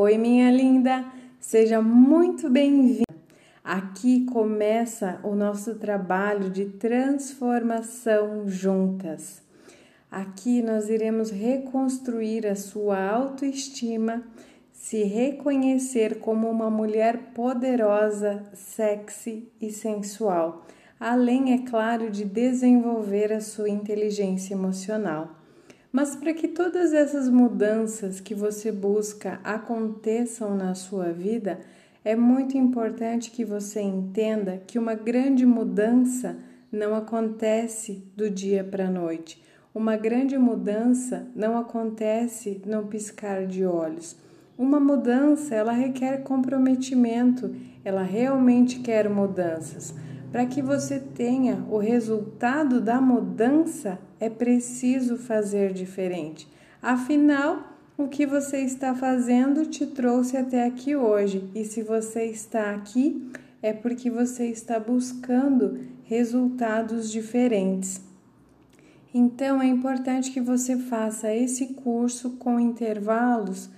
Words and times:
Oi, 0.00 0.16
minha 0.16 0.48
linda, 0.48 1.04
seja 1.40 1.82
muito 1.82 2.48
bem-vinda. 2.48 3.02
Aqui 3.64 4.26
começa 4.26 5.18
o 5.24 5.34
nosso 5.34 5.74
trabalho 5.74 6.50
de 6.50 6.66
transformação 6.66 8.48
juntas. 8.48 9.42
Aqui 10.08 10.62
nós 10.62 10.88
iremos 10.88 11.32
reconstruir 11.32 12.46
a 12.46 12.54
sua 12.54 13.10
autoestima, 13.10 14.22
se 14.70 15.02
reconhecer 15.02 16.20
como 16.20 16.48
uma 16.48 16.70
mulher 16.70 17.32
poderosa, 17.34 18.44
sexy 18.54 19.48
e 19.60 19.72
sensual, 19.72 20.64
além, 21.00 21.54
é 21.54 21.68
claro, 21.68 22.08
de 22.08 22.24
desenvolver 22.24 23.32
a 23.32 23.40
sua 23.40 23.68
inteligência 23.68 24.54
emocional. 24.54 25.34
Mas 25.90 26.14
para 26.14 26.34
que 26.34 26.48
todas 26.48 26.92
essas 26.92 27.28
mudanças 27.28 28.20
que 28.20 28.34
você 28.34 28.70
busca 28.70 29.40
aconteçam 29.42 30.54
na 30.54 30.74
sua 30.74 31.12
vida, 31.12 31.60
é 32.04 32.14
muito 32.14 32.56
importante 32.56 33.30
que 33.30 33.44
você 33.44 33.80
entenda 33.80 34.62
que 34.66 34.78
uma 34.78 34.94
grande 34.94 35.46
mudança 35.46 36.36
não 36.70 36.94
acontece 36.94 38.04
do 38.14 38.30
dia 38.30 38.62
para 38.62 38.86
a 38.86 38.90
noite. 38.90 39.42
Uma 39.74 39.96
grande 39.96 40.36
mudança 40.36 41.26
não 41.34 41.56
acontece 41.56 42.60
no 42.66 42.86
piscar 42.86 43.46
de 43.46 43.64
olhos. 43.64 44.16
Uma 44.56 44.80
mudança, 44.80 45.54
ela 45.54 45.72
requer 45.72 46.22
comprometimento, 46.22 47.54
ela 47.84 48.02
realmente 48.02 48.80
quer 48.80 49.08
mudanças. 49.08 49.94
Para 50.30 50.44
que 50.44 50.60
você 50.60 50.98
tenha 51.00 51.64
o 51.70 51.78
resultado 51.78 52.80
da 52.80 53.00
mudança, 53.00 53.98
é 54.20 54.28
preciso 54.28 55.16
fazer 55.16 55.72
diferente. 55.72 56.46
Afinal, 56.82 57.78
o 57.96 58.08
que 58.08 58.26
você 58.26 58.58
está 58.58 58.94
fazendo 58.94 59.64
te 59.64 59.86
trouxe 59.86 60.36
até 60.36 60.64
aqui 60.64 60.94
hoje, 60.94 61.50
e 61.54 61.64
se 61.64 61.82
você 61.82 62.24
está 62.26 62.74
aqui, 62.74 63.30
é 63.62 63.72
porque 63.72 64.10
você 64.10 64.46
está 64.46 64.78
buscando 64.78 65.80
resultados 66.04 67.10
diferentes. 67.10 68.00
Então 69.12 69.62
é 69.62 69.66
importante 69.66 70.30
que 70.30 70.40
você 70.40 70.76
faça 70.76 71.34
esse 71.34 71.68
curso 71.68 72.32
com 72.32 72.60
intervalos 72.60 73.70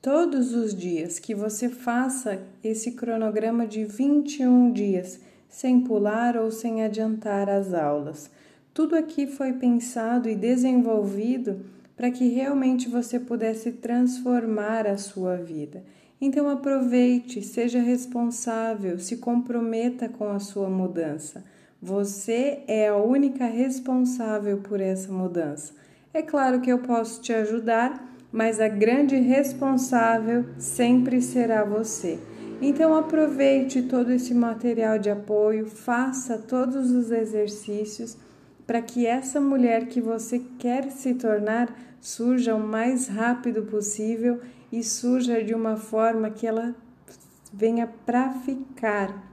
todos 0.00 0.54
os 0.54 0.74
dias, 0.74 1.18
que 1.18 1.34
você 1.34 1.68
faça 1.68 2.40
esse 2.62 2.92
cronograma 2.92 3.66
de 3.66 3.84
21 3.84 4.72
dias 4.72 5.20
sem 5.52 5.82
pular 5.82 6.36
ou 6.36 6.50
sem 6.50 6.82
adiantar 6.82 7.48
as 7.48 7.72
aulas. 7.72 8.28
Tudo 8.74 8.96
aqui 8.96 9.26
foi 9.26 9.52
pensado 9.52 10.28
e 10.28 10.34
desenvolvido 10.34 11.60
para 11.94 12.10
que 12.10 12.26
realmente 12.28 12.88
você 12.88 13.20
pudesse 13.20 13.70
transformar 13.72 14.86
a 14.86 14.96
sua 14.96 15.36
vida. 15.36 15.84
Então 16.18 16.48
aproveite, 16.48 17.42
seja 17.42 17.80
responsável, 17.80 18.98
se 18.98 19.18
comprometa 19.18 20.08
com 20.08 20.28
a 20.30 20.38
sua 20.38 20.70
mudança. 20.70 21.44
Você 21.80 22.60
é 22.66 22.88
a 22.88 22.96
única 22.96 23.44
responsável 23.44 24.58
por 24.58 24.80
essa 24.80 25.12
mudança. 25.12 25.74
É 26.14 26.22
claro 26.22 26.60
que 26.60 26.70
eu 26.70 26.78
posso 26.78 27.20
te 27.20 27.32
ajudar, 27.32 28.16
mas 28.32 28.58
a 28.58 28.68
grande 28.68 29.16
responsável 29.16 30.46
sempre 30.58 31.20
será 31.20 31.64
você. 31.64 32.18
Então 32.64 32.94
aproveite 32.94 33.82
todo 33.82 34.12
esse 34.12 34.32
material 34.32 34.96
de 34.96 35.10
apoio, 35.10 35.66
faça 35.66 36.38
todos 36.38 36.92
os 36.92 37.10
exercícios 37.10 38.16
para 38.64 38.80
que 38.80 39.04
essa 39.04 39.40
mulher 39.40 39.88
que 39.88 40.00
você 40.00 40.40
quer 40.60 40.88
se 40.92 41.14
tornar 41.14 41.76
surja 42.00 42.54
o 42.54 42.60
mais 42.60 43.08
rápido 43.08 43.64
possível 43.64 44.40
e 44.70 44.80
surja 44.84 45.42
de 45.42 45.52
uma 45.52 45.76
forma 45.76 46.30
que 46.30 46.46
ela 46.46 46.72
venha 47.52 47.88
para 48.06 48.32
ficar, 48.32 49.28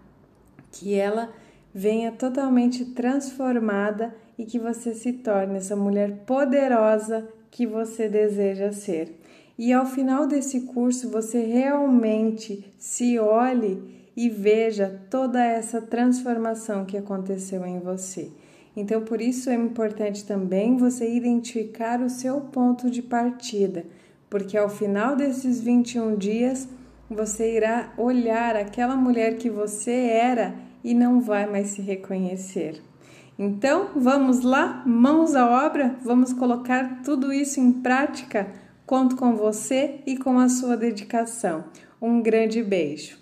que 0.71 0.95
ela 0.95 1.31
venha 1.71 2.11
totalmente 2.11 2.83
transformada 2.83 4.11
e 4.39 4.43
que 4.43 4.57
você 4.57 4.95
se 4.95 5.13
torne 5.13 5.57
essa 5.57 5.75
mulher 5.75 6.23
poderosa 6.25 7.29
que 7.51 7.67
você 7.67 8.09
deseja 8.09 8.71
ser 8.71 9.19
e 9.59 9.73
ao 9.73 9.85
final 9.85 10.25
desse 10.25 10.61
curso 10.61 11.09
você 11.09 11.41
realmente 11.41 12.73
se 12.77 13.19
olhe 13.19 14.09
e 14.15 14.29
veja 14.29 15.01
toda 15.09 15.43
essa 15.43 15.81
transformação 15.81 16.85
que 16.85 16.95
aconteceu 16.95 17.65
em 17.65 17.77
você. 17.77 18.31
Então, 18.73 19.01
por 19.01 19.19
isso 19.19 19.49
é 19.49 19.55
importante 19.55 20.23
também 20.25 20.77
você 20.77 21.13
identificar 21.13 21.99
o 21.99 22.09
seu 22.09 22.39
ponto 22.39 22.89
de 22.89 23.01
partida, 23.01 23.85
porque 24.29 24.57
ao 24.57 24.69
final 24.69 25.17
desses 25.17 25.59
21 25.59 26.15
dias 26.15 26.65
você 27.09 27.57
irá 27.57 27.91
olhar 27.97 28.55
aquela 28.55 28.95
mulher 28.95 29.35
que 29.35 29.49
você 29.49 29.91
era 29.91 30.55
e 30.81 30.93
não 30.93 31.19
vai 31.19 31.45
mais 31.45 31.71
se 31.71 31.81
reconhecer. 31.81 32.81
Então, 33.37 33.89
vamos 33.93 34.41
lá, 34.41 34.83
mãos 34.85 35.35
à 35.35 35.65
obra, 35.65 35.97
vamos 36.01 36.31
colocar 36.31 37.01
tudo 37.03 37.33
isso 37.33 37.59
em 37.59 37.73
prática 37.73 38.47
Conto 38.89 39.17
com 39.17 39.35
você 39.35 39.99
e 40.03 40.17
com 40.17 40.39
a 40.39 40.49
sua 40.49 40.75
dedicação. 40.75 41.65
Um 42.01 42.23
grande 42.23 42.63
beijo. 42.63 43.19